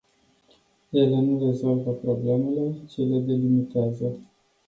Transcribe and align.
Ele 0.93 1.17
nu 1.21 1.37
rezolvă 1.45 1.91
problemele, 1.93 2.73
ci 2.87 2.97
le 2.97 3.19
delimitează. 3.19 4.15